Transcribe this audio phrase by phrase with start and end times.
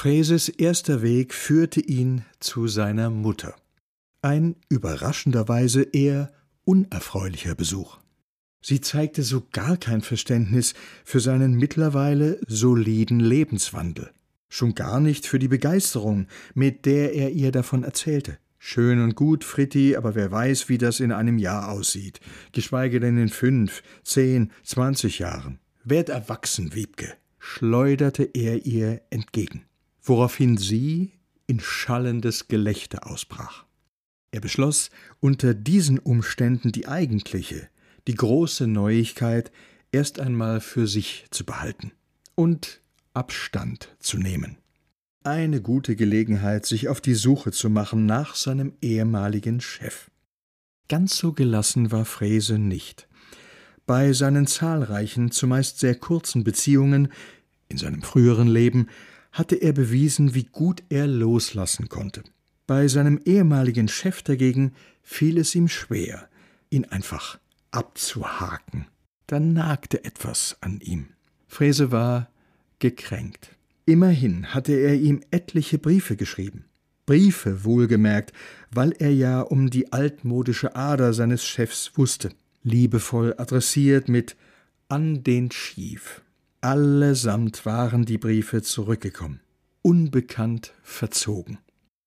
[0.00, 3.54] Fräses erster Weg führte ihn zu seiner Mutter.
[4.22, 6.32] Ein überraschenderweise eher
[6.64, 7.98] unerfreulicher Besuch.
[8.62, 10.72] Sie zeigte so gar kein Verständnis
[11.04, 14.10] für seinen mittlerweile soliden Lebenswandel,
[14.48, 18.38] schon gar nicht für die Begeisterung, mit der er ihr davon erzählte.
[18.56, 22.20] Schön und gut, Fritti, aber wer weiß, wie das in einem Jahr aussieht,
[22.52, 25.58] geschweige denn in fünf, zehn, zwanzig Jahren.
[25.84, 29.66] Werd erwachsen, Wiebke, schleuderte er ihr entgegen,
[30.02, 31.12] woraufhin sie
[31.46, 33.64] in schallendes Gelächter ausbrach.
[34.32, 37.68] Er beschloss, unter diesen Umständen die eigentliche,
[38.06, 39.50] die große Neuigkeit
[39.92, 41.92] erst einmal für sich zu behalten
[42.34, 42.80] und
[43.12, 44.56] Abstand zu nehmen.
[45.24, 50.10] Eine gute Gelegenheit, sich auf die Suche zu machen nach seinem ehemaligen Chef.
[50.88, 53.06] Ganz so gelassen war Frese nicht.
[53.84, 57.12] Bei seinen zahlreichen, zumeist sehr kurzen Beziehungen
[57.68, 58.88] in seinem früheren Leben
[59.32, 62.22] hatte er bewiesen, wie gut er loslassen konnte.
[62.66, 64.72] Bei seinem ehemaligen Chef dagegen
[65.02, 66.28] fiel es ihm schwer,
[66.70, 67.38] ihn einfach
[67.70, 68.86] abzuhaken.
[69.26, 71.08] Da nagte etwas an ihm.
[71.46, 72.28] Frese war
[72.78, 73.56] gekränkt.
[73.86, 76.64] Immerhin hatte er ihm etliche Briefe geschrieben.
[77.06, 78.32] Briefe wohlgemerkt,
[78.70, 82.30] weil er ja um die altmodische Ader seines Chefs wusste,
[82.62, 84.36] liebevoll adressiert mit
[84.88, 86.22] an den Schief.
[86.62, 89.40] Allesamt waren die Briefe zurückgekommen,
[89.80, 91.56] unbekannt verzogen.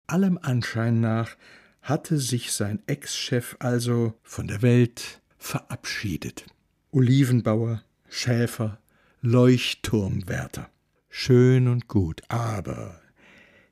[0.05, 1.35] Allem Anschein nach
[1.81, 6.45] hatte sich sein Ex-Chef also von der Welt verabschiedet.
[6.91, 8.77] Olivenbauer, Schäfer,
[9.21, 10.69] Leuchtturmwärter.
[11.09, 13.01] Schön und gut, aber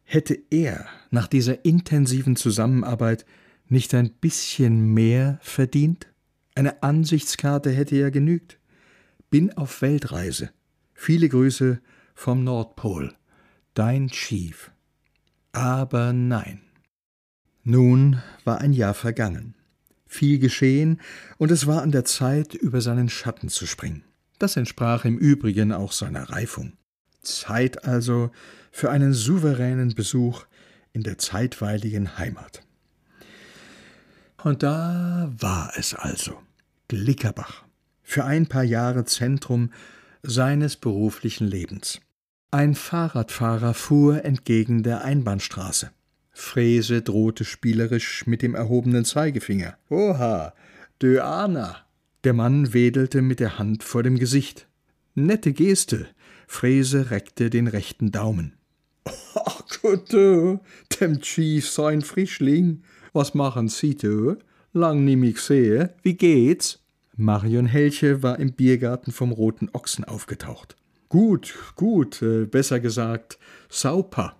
[0.02, 3.28] hätte er nach dieser intensiven Zusammenarbeit
[3.68, 6.08] nicht ein bisschen mehr verdient?
[6.56, 8.58] Eine Ansichtskarte hätte ja genügt.
[9.30, 10.50] Bin auf Weltreise.
[11.04, 11.82] Viele Grüße
[12.14, 13.16] vom Nordpol.
[13.74, 14.72] Dein Chief.
[15.52, 16.62] Aber nein.
[17.64, 19.56] Nun war ein Jahr vergangen
[20.12, 21.00] viel geschehen,
[21.38, 24.04] und es war an der Zeit, über seinen Schatten zu springen.
[24.40, 26.74] Das entsprach im Übrigen auch seiner Reifung.
[27.22, 28.30] Zeit also
[28.72, 30.44] für einen souveränen Besuch
[30.92, 32.62] in der zeitweiligen Heimat.
[34.44, 36.38] Und da war es also,
[36.90, 37.64] Glickerbach,
[38.04, 39.72] für ein paar Jahre Zentrum
[40.24, 42.00] seines beruflichen Lebens.
[42.52, 45.92] Ein Fahrradfahrer fuhr entgegen der Einbahnstraße.
[46.32, 49.78] Frese drohte spielerisch mit dem erhobenen Zeigefinger.
[49.90, 50.54] Oha,
[51.02, 51.78] de Ana!
[52.24, 54.68] Der Mann wedelte mit der Hand vor dem Gesicht.
[55.16, 56.08] Nette Geste.
[56.48, 58.54] Frese reckte den rechten Daumen.
[59.36, 62.84] Ach Gott, dem Chief sein Frischling.
[63.14, 64.38] Was machen Sie, du?
[64.74, 65.94] Lang nie mich sehe.
[66.04, 66.80] Wie geht's?
[67.16, 70.76] Marion Helche war im Biergarten vom Roten Ochsen aufgetaucht.
[71.10, 73.38] Gut, gut, äh, besser gesagt,
[73.70, 74.38] sauper.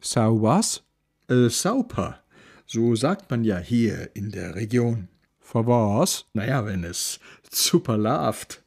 [0.00, 0.84] Sau was?
[1.28, 2.20] Äh, sauper.
[2.66, 5.08] So sagt man ja hier in der Region.
[5.40, 6.26] Für was?
[6.32, 7.20] Naja, wenn es
[7.50, 8.62] super laft.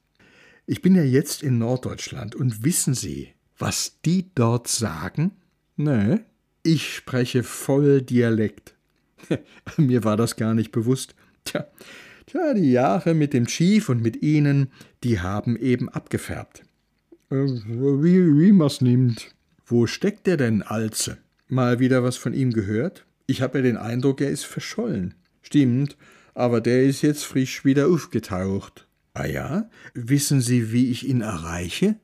[0.65, 5.31] Ich bin ja jetzt in Norddeutschland und wissen Sie, was die dort sagen?
[5.77, 6.25] Ne?
[6.63, 8.75] Ich spreche voll Dialekt.
[9.77, 11.15] Mir war das gar nicht bewusst.
[11.45, 11.67] Tja,
[12.27, 14.71] tja, die Jahre mit dem Chief und mit Ihnen,
[15.03, 16.63] die haben eben abgefärbt.
[17.29, 19.33] Äh, wie, wie man's nimmt.
[19.65, 21.17] Wo steckt der denn, Alze?
[21.47, 23.05] Mal wieder was von ihm gehört?
[23.25, 25.15] Ich habe ja den Eindruck, er ist verschollen.
[25.41, 25.97] Stimmt,
[26.33, 28.87] aber der ist jetzt frisch wieder aufgetaucht.
[29.13, 29.69] Ah ja?
[29.93, 31.95] Wissen Sie, wie ich ihn erreiche?